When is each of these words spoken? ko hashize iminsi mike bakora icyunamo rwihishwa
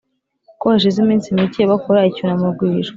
ko 0.59 0.65
hashize 0.73 0.97
iminsi 1.03 1.35
mike 1.37 1.61
bakora 1.71 2.07
icyunamo 2.09 2.47
rwihishwa 2.55 2.87